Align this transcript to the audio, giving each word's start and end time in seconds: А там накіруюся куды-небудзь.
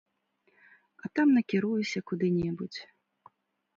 А 1.03 1.11
там 1.19 1.27
накіруюся 1.39 1.99
куды-небудзь. 2.11 2.79